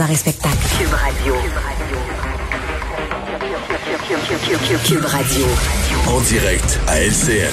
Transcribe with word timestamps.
Arrêt 0.00 0.14
spectacle. 0.14 0.56
Cube 0.78 0.88
Radio. 0.94 1.34
Cube 4.86 5.04
Radio. 5.04 5.44
En 6.08 6.20
direct 6.22 6.80
à 6.88 6.98
LCN. 6.98 7.52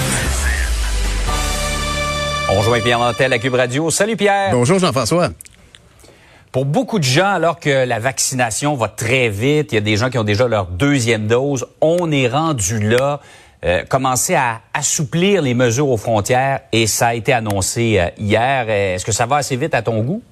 On 2.48 2.58
rejoint 2.58 2.80
Pierre 2.80 2.98
Nantel 2.98 3.34
à 3.34 3.38
Cube 3.38 3.52
Radio. 3.52 3.90
Salut 3.90 4.16
Pierre. 4.16 4.52
Bonjour 4.52 4.78
Jean-François. 4.78 5.28
Pour 6.50 6.64
beaucoup 6.64 6.98
de 6.98 7.04
gens, 7.04 7.28
alors 7.28 7.60
que 7.60 7.84
la 7.84 7.98
vaccination 7.98 8.74
va 8.74 8.88
très 8.88 9.28
vite, 9.28 9.72
il 9.72 9.74
y 9.74 9.78
a 9.78 9.82
des 9.82 9.98
gens 9.98 10.08
qui 10.08 10.16
ont 10.16 10.24
déjà 10.24 10.48
leur 10.48 10.64
deuxième 10.64 11.26
dose, 11.26 11.66
on 11.82 12.10
est 12.10 12.26
rendu 12.26 12.80
là. 12.80 13.20
Euh, 13.62 13.82
commencer 13.86 14.34
à 14.34 14.62
assouplir 14.72 15.42
les 15.42 15.52
mesures 15.52 15.88
aux 15.90 15.98
frontières 15.98 16.60
et 16.72 16.86
ça 16.86 17.08
a 17.08 17.14
été 17.14 17.34
annoncé 17.34 17.98
euh, 17.98 18.06
hier. 18.18 18.70
Est-ce 18.70 19.04
que 19.04 19.12
ça 19.12 19.26
va 19.26 19.36
assez 19.36 19.54
vite 19.56 19.74
à 19.74 19.82
ton 19.82 20.02
goût? 20.02 20.22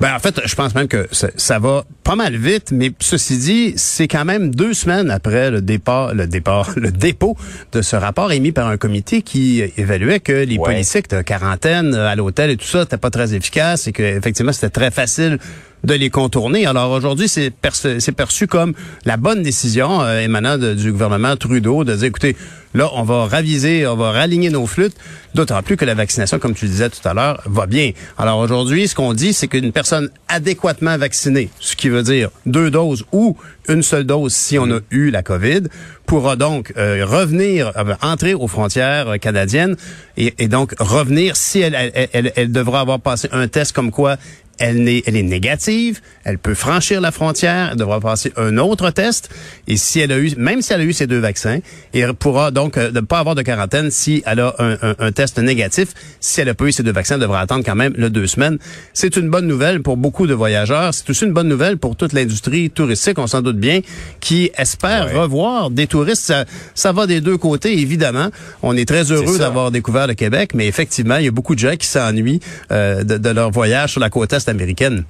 Ben 0.00 0.14
en 0.14 0.18
fait, 0.18 0.40
je 0.46 0.54
pense 0.54 0.74
même 0.74 0.88
que 0.88 1.06
ça, 1.12 1.28
ça, 1.36 1.58
va 1.58 1.84
pas 2.02 2.16
mal 2.16 2.34
vite, 2.36 2.72
mais 2.72 2.92
ceci 2.98 3.36
dit, 3.36 3.74
c'est 3.76 4.08
quand 4.08 4.24
même 4.24 4.54
deux 4.54 4.72
semaines 4.72 5.10
après 5.10 5.50
le 5.50 5.60
départ, 5.60 6.14
le 6.14 6.26
départ, 6.26 6.70
le 6.76 6.90
dépôt 6.90 7.36
de 7.72 7.82
ce 7.82 7.94
rapport 7.94 8.32
émis 8.32 8.52
par 8.52 8.68
un 8.68 8.78
comité 8.78 9.20
qui 9.20 9.62
évaluait 9.76 10.20
que 10.20 10.32
les 10.32 10.56
Ouais. 10.56 10.72
politiques 10.72 11.10
de 11.10 11.20
quarantaine 11.20 11.94
euh, 11.94 12.08
à 12.08 12.16
l'hôtel 12.16 12.48
et 12.48 12.56
tout 12.56 12.64
ça, 12.66 12.84
c'était 12.84 12.96
pas 12.96 13.10
très 13.10 13.34
efficace 13.34 13.86
et 13.86 13.92
que 13.92 14.02
effectivement 14.02 14.52
c'était 14.52 14.70
très 14.70 14.90
facile 14.90 15.38
de 15.84 15.94
les 15.94 16.10
contourner. 16.10 16.66
Alors 16.66 16.90
aujourd'hui, 16.90 17.28
c'est 17.28 17.50
perçu, 17.50 18.46
comme 18.46 18.74
la 19.04 19.16
bonne 19.16 19.42
décision 19.42 20.02
euh, 20.02 20.20
émanant 20.20 20.58
du 20.58 20.92
gouvernement 20.92 21.36
Trudeau 21.36 21.84
de 21.84 21.94
dire, 21.94 22.04
écoutez, 22.04 22.36
là, 22.74 22.90
on 22.94 23.02
va 23.02 23.26
raviser, 23.26 23.86
on 23.86 23.96
va 23.96 24.12
raligner 24.12 24.50
nos 24.50 24.66
flûtes, 24.66 24.96
d'autant 25.34 25.62
plus 25.62 25.76
que 25.76 25.84
la 25.84 25.94
vaccination, 25.94 26.38
comme 26.38 26.54
tu 26.54 26.66
disais 26.66 26.90
tout 26.90 27.06
à 27.06 27.14
l'heure, 27.14 27.42
va 27.46 27.66
bien. 27.66 27.92
Alors 28.16 28.38
aujourd'hui, 28.38 28.88
ce 28.88 28.94
qu'on 28.94 29.14
dit, 29.14 29.32
c'est 29.32 29.48
qu'une 29.48 29.72
personne 29.72 30.10
adéquatement 30.28 30.96
vaccinée, 30.98 31.50
ce 31.60 31.76
qui 31.76 31.88
veut 31.88 32.02
dire 32.02 32.30
deux 32.46 32.70
doses 32.70 33.04
ou 33.12 33.36
une 33.68 33.82
seule 33.82 34.04
dose 34.04 34.34
si 34.34 34.58
on 34.58 34.70
a 34.70 34.80
eu 34.90 35.10
la 35.10 35.22
COVID, 35.22 35.64
pourra 36.06 36.36
donc 36.36 36.72
euh, 36.76 37.04
revenir, 37.04 37.72
euh, 37.76 37.94
entrer 38.02 38.34
aux 38.34 38.48
frontières 38.48 39.08
euh, 39.08 39.16
canadiennes 39.18 39.76
et, 40.16 40.48
donc 40.48 40.74
revenir 40.80 41.36
si 41.36 41.60
elle, 41.60 41.74
elle 42.12 42.50
devra 42.50 42.80
avoir 42.80 42.98
passé 42.98 43.28
un 43.30 43.46
test 43.46 43.72
comme 43.72 43.90
quoi 43.90 44.16
elle 44.58 44.88
est, 44.88 45.02
elle 45.06 45.16
est 45.16 45.22
négative, 45.22 46.00
elle 46.24 46.38
peut 46.38 46.54
franchir 46.54 47.00
la 47.00 47.10
frontière, 47.12 47.70
elle 47.72 47.78
devra 47.78 48.00
passer 48.00 48.32
un 48.36 48.58
autre 48.58 48.90
test, 48.90 49.30
et 49.66 49.76
si 49.76 50.00
elle 50.00 50.12
a 50.12 50.18
eu, 50.18 50.32
même 50.36 50.62
si 50.62 50.72
elle 50.72 50.80
a 50.80 50.84
eu 50.84 50.92
ces 50.92 51.06
deux 51.06 51.18
vaccins, 51.18 51.58
elle 51.94 52.14
pourra 52.14 52.50
donc 52.50 52.76
euh, 52.76 52.90
ne 52.90 53.00
pas 53.00 53.18
avoir 53.18 53.34
de 53.34 53.42
quarantaine 53.42 53.90
si 53.90 54.22
elle 54.26 54.40
a 54.40 54.54
un, 54.58 54.72
un- 54.82 54.94
un 54.98 55.12
test 55.12 55.38
négatif. 55.38 55.88
Si 56.20 56.40
elle 56.40 56.48
a 56.48 56.54
pas 56.54 56.64
eu 56.66 56.72
ces 56.72 56.82
deux 56.82 56.92
vaccins, 56.92 57.14
elle 57.14 57.20
devra 57.20 57.40
attendre 57.40 57.64
quand 57.64 57.74
même 57.74 57.92
le 57.96 58.10
deux 58.10 58.26
semaines. 58.26 58.58
C'est 58.92 59.16
une 59.16 59.30
bonne 59.30 59.46
nouvelle 59.46 59.82
pour 59.82 59.96
beaucoup 59.96 60.26
de 60.26 60.34
voyageurs. 60.34 60.92
C'est 60.94 61.08
aussi 61.10 61.24
une 61.24 61.32
bonne 61.32 61.48
nouvelle 61.48 61.76
pour 61.78 61.96
toute 61.96 62.12
l'industrie 62.12 62.70
touristique, 62.70 63.18
on 63.18 63.26
s'en 63.26 63.42
doute 63.42 63.58
bien, 63.58 63.80
qui 64.20 64.50
espère 64.56 65.12
revoir 65.22 65.70
des 65.70 65.86
touristes. 65.86 66.22
Ça, 66.24 66.44
ça 66.74 66.92
va 66.92 67.06
des 67.06 67.20
deux 67.20 67.36
côtés, 67.38 67.78
évidemment. 67.78 68.28
On 68.62 68.76
est 68.76 68.86
très 68.86 69.10
heureux 69.12 69.38
d'avoir 69.38 69.70
découvert 69.70 70.06
le 70.06 70.14
Québec, 70.14 70.50
mais 70.54 70.66
effectivement, 70.66 71.16
il 71.16 71.24
y 71.24 71.28
a 71.28 71.32
beaucoup 71.32 71.54
de 71.54 71.60
gens 71.60 71.76
qui 71.76 71.86
s'ennuient 71.86 72.40
euh, 72.72 73.04
de, 73.04 73.16
de 73.18 73.28
leur 73.30 73.50
voyage 73.50 73.92
sur 73.92 74.00
la 74.00 74.10
côte 74.10 74.32
est 74.32 74.47
américaine. 74.48 75.04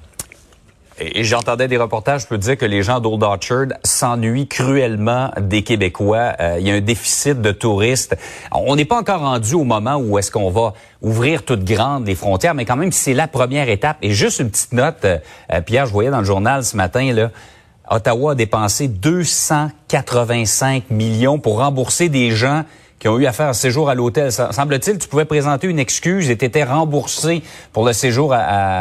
Et, 0.99 1.23
j'entendais 1.23 1.67
des 1.67 1.77
reportages, 1.77 2.23
je 2.23 2.27
peux 2.27 2.37
dire 2.37 2.57
que 2.57 2.65
les 2.65 2.83
gens 2.83 2.99
d'Old 2.99 3.23
Orchard 3.23 3.67
s'ennuient 3.83 4.47
cruellement 4.47 5.31
des 5.39 5.63
Québécois. 5.63 6.33
Euh, 6.39 6.57
il 6.59 6.67
y 6.67 6.71
a 6.71 6.73
un 6.73 6.81
déficit 6.81 7.41
de 7.41 7.51
touristes. 7.51 8.17
On 8.51 8.75
n'est 8.75 8.85
pas 8.85 8.99
encore 8.99 9.21
rendu 9.21 9.55
au 9.55 9.63
moment 9.63 9.95
où 9.95 10.19
est-ce 10.19 10.29
qu'on 10.29 10.49
va 10.49 10.73
ouvrir 11.01 11.43
toutes 11.43 11.63
grandes 11.63 12.05
les 12.05 12.15
frontières, 12.15 12.53
mais 12.53 12.65
quand 12.65 12.75
même, 12.75 12.91
c'est 12.91 13.13
la 13.13 13.27
première 13.27 13.69
étape. 13.69 13.97
Et 14.01 14.11
juste 14.11 14.39
une 14.39 14.51
petite 14.51 14.73
note, 14.73 15.05
euh, 15.05 15.17
euh, 15.53 15.61
Pierre, 15.61 15.85
je 15.85 15.93
voyais 15.93 16.11
dans 16.11 16.19
le 16.19 16.25
journal 16.25 16.65
ce 16.65 16.75
matin, 16.75 17.13
là, 17.13 17.31
Ottawa 17.89 18.33
a 18.33 18.35
dépensé 18.35 18.87
285 18.87 20.91
millions 20.91 21.39
pour 21.39 21.57
rembourser 21.57 22.09
des 22.09 22.29
gens 22.31 22.63
qui 22.99 23.07
ont 23.07 23.17
eu 23.17 23.25
à 23.25 23.31
faire 23.31 23.47
un 23.47 23.53
séjour 23.53 23.89
à 23.89 23.95
l'hôtel. 23.95 24.29
Semble-t-il, 24.31 24.97
tu 24.97 25.07
pouvais 25.07 25.23
présenter 25.25 25.67
une 25.67 25.79
excuse 25.79 26.29
et 26.29 26.37
tu 26.37 26.43
étais 26.45 26.65
remboursé 26.65 27.41
pour 27.71 27.85
le 27.85 27.93
séjour 27.93 28.33
à- 28.33 28.39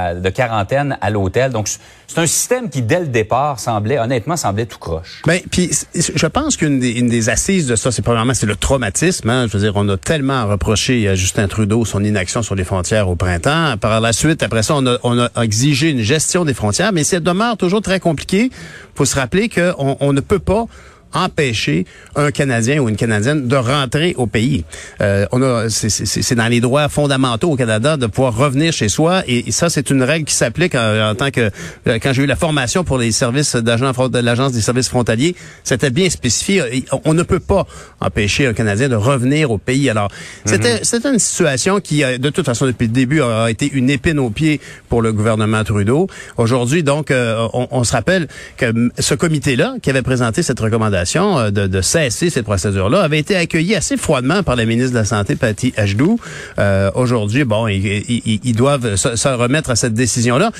à- 0.09 0.15
de 0.15 0.29
quarantaine 0.29 0.99
à 1.01 1.11
l'hôtel. 1.11 1.53
Donc, 1.53 1.69
c'est 2.09 2.19
un 2.19 2.27
système 2.27 2.69
qui, 2.69 2.83
dès 2.83 3.01
le 3.01 3.07
départ, 3.07 3.61
semblait, 3.61 3.99
honnêtement, 3.99 4.37
semblait 4.37 4.67
tout 4.67 4.79
croche. 4.79 5.23
Ben, 5.27 5.41
puis 5.51 5.71
je 5.95 6.27
pense 6.27 6.57
qu'une 6.57 6.81
des, 6.81 6.91
une 6.93 7.09
des 7.09 7.29
assises 7.29 7.67
de 7.69 7.77
ça, 7.77 7.93
c'est 7.93 8.03
premièrement 8.03 8.35
c'est 8.35 8.47
le 8.47 8.57
traumatisme. 8.57 9.29
Hein. 9.31 9.47
Je 9.47 9.57
veux 9.57 9.63
dire, 9.63 9.73
on 9.77 9.89
a 9.89 9.97
tellement 9.97 10.47
reproché 10.47 11.07
à 11.09 11.15
Justin 11.15 11.47
Trudeau 11.47 11.85
son 11.85 12.03
inaction 12.03 12.43
sur 12.43 12.55
les 12.57 12.65
frontières 12.65 13.09
au 13.09 13.15
printemps. 13.15 13.77
Par 13.81 14.01
la 14.01 14.13
suite, 14.13 14.43
après 14.43 14.63
ça, 14.65 14.75
on 14.75 14.87
a, 14.87 14.97
on 15.05 15.19
a 15.19 15.29
exigé 15.45 15.91
une 15.91 16.01
gestion 16.03 16.45
des 16.45 16.55
frontières, 16.55 16.93
mais 16.93 17.05
ça 17.05 17.21
demeure 17.21 17.57
toujours 17.57 17.83
très 17.83 18.01
compliqué. 18.01 18.51
Faut 18.97 19.05
se 19.05 19.15
rappeler 19.15 19.49
qu'on 19.49 19.97
on 20.01 20.13
ne 20.13 20.21
peut 20.21 20.39
pas 20.41 20.65
empêcher 21.13 21.87
un 22.17 22.31
Canadien 22.31 22.81
ou 22.81 22.89
une 22.89 22.97
Canadienne 22.97 23.49
de 23.49 23.57
rentrer 23.57 24.15
au 24.17 24.27
pays. 24.27 24.65
Euh, 25.01 25.27
on 25.33 25.43
a, 25.43 25.69
c'est- 25.71 26.35
dans 26.35 26.49
les 26.49 26.61
droits 26.61 26.89
fondamentaux 26.89 27.51
au 27.53 27.57
Canada 27.57 27.97
de 27.97 28.07
pouvoir 28.07 28.37
revenir 28.37 28.73
chez 28.73 28.89
soi 28.89 29.23
et, 29.27 29.49
et 29.49 29.53
ça 29.53 29.71
c'est 29.71 29.91
une 29.91 30.03
règle 30.03 30.27
qui 30.27 30.35
s'applique 30.35 30.75
en, 30.75 31.11
en 31.11 31.15
tant 31.15 31.31
que 31.31 31.51
euh, 31.87 31.99
quand 32.03 32.13
j'ai 32.13 32.23
eu 32.25 32.27
la 32.27 32.37
formation 32.37 32.85
pour 32.85 32.99
les 32.99 33.11
services 33.13 33.57
d'agents 33.57 33.93
de 34.09 34.19
l'agence 34.19 34.53
des 34.53 34.61
services 34.61 34.89
frontaliers, 34.89 35.35
c'était 35.65 35.91
bien 35.91 36.11
spécifié. 36.11 36.85
On, 37.05 37.15
ne 37.15 37.23
peut 37.23 37.41
pas 37.41 37.67
empêcher 38.01 38.47
un 38.47 38.53
Canadien 38.53 38.89
de 38.89 38.95
revenir 38.95 39.51
au 39.51 39.59
pays. 39.59 39.89
Alors 39.91 40.11
c'était 40.45 40.81
c'était 40.85 41.11
une 41.13 41.19
situation 41.19 41.81
qui 41.81 42.05
euh, 42.05 42.19
de 42.19 42.31
toute 42.31 42.45
façon 42.45 42.67
depuis 42.67 42.87
le 42.87 42.93
début 42.93 43.23
a 43.23 43.49
été 43.51 43.71
une 43.73 43.89
épine 43.91 44.19
au 44.19 44.31
pied 44.31 44.61
pour 44.89 45.01
le 45.03 45.13
gouvernement 45.13 45.65
Trudeau. 45.65 46.07
Aujourd'hui 46.37 46.83
donc 46.83 47.11
on, 47.11 47.69
on 47.71 47.85
se 47.85 47.93
rappelle 47.93 48.29
que 48.57 48.67
ce 48.99 49.15
comité 49.15 49.57
là 49.57 49.75
qui 49.83 49.89
avait 49.91 50.03
présenté 50.03 50.43
cette 50.43 50.61
recommandation 50.61 50.98
euh, 51.39 51.51
de, 51.51 51.67
de 51.67 51.81
cesser 51.81 52.31
cette 52.31 52.45
procédure-là 52.45 53.01
avait 53.03 53.19
été 53.19 53.37
accueilli 53.37 53.75
assez 53.75 53.97
froidement 53.97 54.43
par 54.43 54.57
la 54.57 54.65
ministre 54.65 54.93
de 54.93 54.99
la 54.99 55.05
Santé, 55.05 55.37
Patty 55.37 55.73
Ajdou. 55.77 56.19
Euh, 56.59 56.91
Aujourd'hui, 56.95 57.45
bon, 57.45 57.67
ils, 57.69 57.85
ils- 57.87 58.41
ils 58.45 58.57
doivent 58.57 58.97
se, 58.97 59.17
se 59.17 59.29
remettre 59.29 59.71
à 59.71 59.77
cette 59.77 59.95
décision-là. 59.95 60.51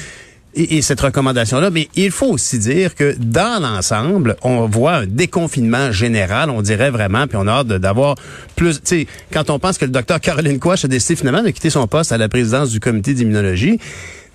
Et, 0.55 0.79
et 0.79 0.83
cette 0.83 1.01
recommandation-là, 1.03 1.69
mais 1.71 1.89
il 1.95 2.11
faut 2.11 2.27
aussi 2.27 2.59
dire 2.59 2.95
que 2.95 3.15
dans 3.19 3.61
l'ensemble, 3.63 4.35
on 4.43 4.67
voit 4.67 4.95
un 4.95 5.07
déconfinement 5.07 5.93
général, 5.93 6.49
on 6.49 6.63
dirait 6.63 6.91
vraiment, 6.91 7.27
puis 7.27 7.37
on 7.37 7.47
a 7.47 7.53
hâte 7.53 7.67
d'avoir 7.69 8.15
plus. 8.57 8.77
Tu 8.77 8.81
sais, 8.85 9.07
quand 9.31 9.51
on 9.51 9.59
pense 9.59 9.77
que 9.77 9.85
le 9.85 9.91
docteur 9.91 10.21
Caroline 10.21 10.59
Quach 10.59 10.85
a 10.85 10.89
décidé 10.89 11.17
finalement 11.17 11.43
de 11.43 11.51
quitter 11.51 11.69
son 11.69 11.87
poste 11.87 12.13
à 12.13 12.19
la 12.19 12.31
présidence 12.31 12.71
du 12.71 12.81
comité 12.81 13.13
d'immunologie, 13.13 13.79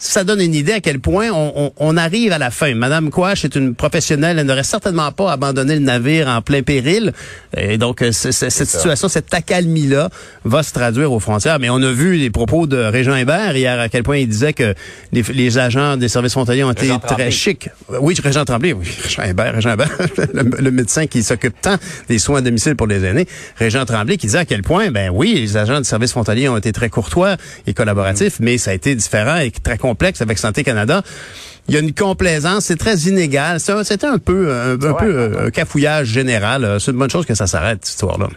ça 0.05 0.23
donne 0.25 0.41
une 0.41 0.53
idée 0.53 0.73
à 0.73 0.79
quel 0.81 0.99
point 0.99 1.29
on, 1.31 1.53
on- 1.55 1.71
on 1.77 1.97
arrive 1.97 2.31
à 2.33 2.37
la 2.37 2.51
fin. 2.51 2.75
Madame 2.75 3.09
Quash 3.09 3.45
est 3.45 3.55
une 3.55 3.73
professionnelle, 3.73 4.37
elle 4.37 4.45
n'aurait 4.45 4.63
certainement 4.63 5.11
pas 5.11 5.31
abandonné 5.31 5.75
le 5.75 5.79
navire 5.81 6.27
en 6.27 6.41
plein 6.41 6.61
péril. 6.61 7.13
Et 7.55 7.77
donc, 7.77 8.01
euh, 8.01 8.11
cette 8.11 8.49
situation, 8.51 9.07
cette 9.07 9.33
accalmie-là 9.33 10.09
va 10.43 10.61
se 10.63 10.73
traduire 10.73 11.11
aux 11.11 11.19
frontières. 11.19 11.57
Mais 11.59 11.69
on 11.69 11.81
a 11.81 11.91
vu 11.91 12.15
les 12.17 12.29
propos 12.29 12.67
de 12.67 12.77
Régent 12.77 13.15
Hébert 13.15 13.55
hier, 13.55 13.79
à 13.79 13.87
quel 13.87 14.03
point 14.03 14.17
il 14.17 14.27
disait 14.27 14.51
que 14.53 14.73
les, 15.13 15.21
les 15.33 15.57
agents 15.57 15.95
des 15.95 16.09
services 16.09 16.33
frontaliers 16.33 16.63
ont 16.65 16.71
été 16.71 16.89
très 17.07 17.31
chics. 17.31 17.69
Oui, 18.01 18.15
Régent 18.21 18.43
Tremblay, 18.43 18.73
oui, 18.73 18.85
Régent 19.03 19.23
Hébert, 19.23 19.53
Régent 19.55 19.73
Hébert, 19.73 19.89
le, 20.33 20.43
le 20.61 20.71
médecin 20.71 21.07
qui 21.07 21.23
s'occupe 21.23 21.55
tant 21.61 21.77
des 22.09 22.19
soins 22.19 22.39
à 22.39 22.41
domicile 22.41 22.75
pour 22.75 22.87
les 22.87 23.03
aînés. 23.05 23.27
Régent 23.57 23.85
Tremblay 23.85 24.17
qui 24.17 24.27
disait 24.27 24.39
à 24.39 24.45
quel 24.45 24.63
point, 24.63 24.91
ben 24.91 25.09
oui, 25.13 25.33
les 25.35 25.55
agents 25.55 25.77
des 25.79 25.85
services 25.85 26.11
frontaliers 26.11 26.49
ont 26.49 26.57
été 26.57 26.71
très 26.73 26.89
courtois 26.89 27.37
et 27.67 27.73
collaboratifs, 27.73 28.37
mais 28.41 28.57
ça 28.57 28.71
a 28.71 28.73
été 28.73 28.95
différent 28.95 29.37
et 29.37 29.51
très 29.51 29.77
complexe 29.93 30.21
avec 30.21 30.37
Santé 30.39 30.63
Canada. 30.63 31.03
Il 31.67 31.73
y 31.73 31.77
a 31.77 31.79
une 31.79 31.93
complaisance, 31.93 32.65
c'est 32.65 32.75
très 32.77 32.97
inégal. 33.11 33.59
C'est 33.59 33.71
un- 33.71 33.83
C'était 33.83 34.07
un 34.07 34.17
peu, 34.17 34.51
un, 34.51 34.73
un 34.73 34.93
peu 34.93 35.05
euh, 35.15 35.47
un 35.47 35.49
cafouillage 35.51 36.07
général. 36.07 36.65
Euh, 36.65 36.79
C'est 36.79 36.91
une 36.91 36.97
bonne 36.97 37.09
chose 37.11 37.25
que 37.25 37.35
ça 37.35 37.47
s'arrête, 37.47 37.79
cette 37.85 37.93
histoire-là. 37.93 38.27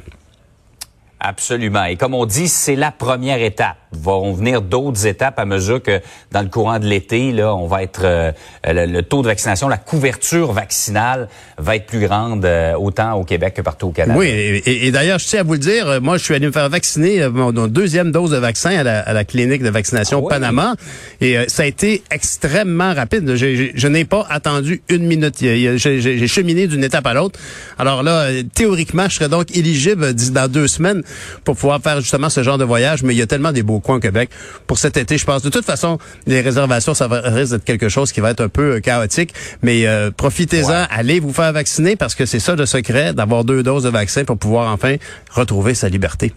Absolument. 1.19 1.85
Et 1.85 1.97
comme 1.97 2.15
on 2.15 2.27
dit, 2.27 2.47
c'est 2.49 2.77
la 2.77 2.93
première 2.93 3.41
étape. 3.43 3.77
Vont 3.93 4.33
venir 4.33 4.63
d'autres 4.63 5.07
étapes 5.07 5.39
à 5.39 5.45
mesure 5.45 5.83
que 5.83 6.01
dans 6.33 6.43
le 6.43 6.49
courant 6.49 6.79
de 6.79 6.87
l'été, 6.87 7.33
là, 7.33 7.55
on 7.55 7.67
va 7.67 7.83
être 7.83 8.03
euh, 8.05 8.33
le, 8.67 8.87
le, 8.87 9.03
taux 9.03 9.23
de 9.23 9.27
vaccination, 9.29 9.69
la 9.69 9.79
couverture 9.79 10.53
vaccinale 10.53 11.29
va 11.59 11.77
être 11.77 11.87
plus 11.87 12.01
grande 12.01 12.45
euh, 12.45 12.75
autant 12.75 13.15
au 13.15 13.25
Québec 13.25 13.55
que 13.55 13.63
partout 13.63 13.87
au 13.89 13.93
Canada. 13.93 14.19
Oui, 14.19 14.27
et, 14.27 14.87
et 14.87 14.91
d'ailleurs, 14.91 15.19
je 15.19 15.27
tiens 15.27 15.41
à 15.41 15.43
vous 15.45 15.53
le 15.55 15.59
dire, 15.59 15.89
euh, 15.89 16.01
moi, 16.01 16.19
je 16.19 16.25
suis 16.25 16.35
allé 16.35 16.47
me 16.47 16.53
faire 16.53 16.69
vacciner 16.69 17.29
mon, 17.29 17.53
mon 17.53 17.67
deuxième 17.69 18.11
dose 18.13 18.31
de 18.31 18.37
vaccin 18.39 18.71
à 18.71 18.83
la, 18.83 19.01
à 19.01 19.13
la 19.13 19.25
clinique 19.25 19.63
de 19.63 19.71
vaccination 19.71 20.19
Ah 20.19 20.23
oui? 20.23 20.29
Panama, 20.31 20.75
et 21.21 21.37
ça 21.49 21.63
a 21.63 21.67
été 21.67 22.03
extrêmement 22.11 22.93
rapide. 22.95 23.35
J'ai- 23.37 23.57
j'ai- 23.57 23.73
je 23.75 23.89
n'ai 23.89 24.05
pas 24.05 24.27
attendu 24.29 24.83
une 24.89 25.07
minute. 25.07 25.37
J'ai 25.41 26.27
cheminé 26.29 26.67
d'une 26.67 26.85
étape 26.85 27.07
à 27.07 27.15
l'autre. 27.15 27.39
Alors 27.79 28.03
là, 28.03 28.23
euh, 28.25 28.43
théoriquement, 28.55 29.09
je 29.09 29.15
serais 29.17 29.29
donc 29.29 29.57
éligible 29.57 30.15
dans 30.15 30.49
deux 30.51 30.67
semaines 30.69 31.03
pour 31.45 31.57
pouvoir 31.57 31.81
faire 31.81 32.01
justement 32.01 32.29
ce 32.29 32.43
genre 32.43 32.59
de 32.59 32.65
voyage, 32.65 33.03
mais 33.03 33.15
il 33.15 33.19
y 33.19 33.23
a 33.23 33.27
tellement 33.27 33.53
des 33.53 33.63
beaux 33.63 33.81
au 33.95 34.01
Québec 34.01 34.31
pour 34.67 34.79
cet 34.79 34.97
été, 34.97 35.17
je 35.19 35.25
pense. 35.25 35.43
De 35.43 35.49
toute 35.49 35.65
façon, 35.65 35.99
les 36.27 36.41
réservations, 36.41 36.95
ça 36.95 37.09
va, 37.09 37.21
risque 37.21 37.53
d'être 37.53 37.65
quelque 37.65 37.89
chose 37.89 38.13
qui 38.13 38.21
va 38.21 38.31
être 38.31 38.43
un 38.43 38.49
peu 38.49 38.75
euh, 38.77 38.81
chaotique, 38.81 39.33
mais 39.63 39.87
euh, 39.87 40.11
profitez-en, 40.11 40.69
Ouais. 40.69 40.87
allez 40.91 41.21
vous 41.21 41.33
faire 41.33 41.53
vacciner 41.53 41.97
parce 41.97 42.15
que 42.15 42.27
c'est 42.27 42.41
ça 42.41 42.55
le 42.57 42.67
secret 42.67 43.15
d'avoir 43.15 43.45
deux 43.45 43.63
doses 43.63 43.85
de 43.85 43.89
vaccin 43.91 44.25
pour 44.25 44.39
pouvoir 44.39 44.73
enfin 44.73 44.97
retrouver 45.31 45.75
sa 45.75 45.89
liberté. 45.89 46.33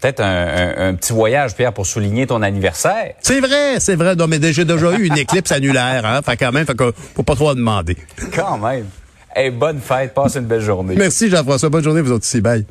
Peut-être 0.00 0.20
un, 0.20 0.26
un- 0.76 0.88
un 0.88 0.94
petit 0.94 1.12
voyage, 1.14 1.54
Pierre, 1.54 1.72
pour 1.72 1.86
souligner 1.86 2.26
ton 2.26 2.42
anniversaire. 2.42 3.14
C'est 3.22 3.40
vrai, 3.40 3.80
c'est 3.80 3.94
vrai. 3.96 4.14
Non, 4.14 4.26
mais 4.26 4.38
j'ai 4.52 4.66
déjà 4.66 4.92
eu 4.98 5.04
une 5.06 5.16
éclipse 5.16 5.50
annulaire, 5.50 6.04
hein. 6.04 6.20
Fait 6.22 6.36
quand 6.36 6.52
même, 6.52 6.66
fait 6.66 6.76
que 6.76 6.92
faut 7.16 7.22
pas 7.22 7.34
trop 7.34 7.48
en 7.50 7.54
demander. 7.54 7.96
Quand 8.34 8.58
même. 8.58 8.84
Hey, 9.34 9.50
bonne 9.50 9.80
fête, 9.80 10.12
passe 10.14 10.36
une 10.36 10.44
belle 10.44 10.60
journée. 10.60 10.94
Merci 10.96 11.30
Jean-François. 11.30 11.70
Bonne 11.70 11.82
journée, 11.82 12.02
vous 12.02 12.12
autres 12.12 12.26
ici. 12.26 12.40
Bye. 12.42 12.66